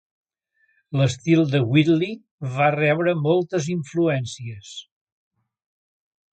L'estil 1.01 1.43
de 1.51 1.61
Whitley 1.73 2.17
va 2.57 2.71
rebre 2.77 3.15
moltes 3.29 3.69
influències. 3.77 4.75